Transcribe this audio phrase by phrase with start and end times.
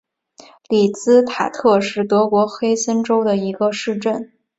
[0.67, 4.31] 里茨塔特是德国黑森州的一个市镇。